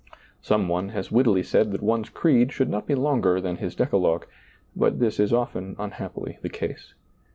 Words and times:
Some 0.41 0.67
one 0.67 0.89
has 0.89 1.11
wittily 1.11 1.43
said 1.43 1.71
that 1.71 1.83
one's 1.83 2.09
creed 2.09 2.51
should 2.51 2.71
not 2.71 2.87
be 2.87 2.95
longer 2.95 3.39
than 3.39 3.57
his 3.57 3.75
decalogue, 3.75 4.25
but 4.75 4.97
this 4.99 5.19
is 5.19 5.31
often 5.31 5.75
unhappily 5.77 6.39
the 6.41 6.49
case. 6.49 6.95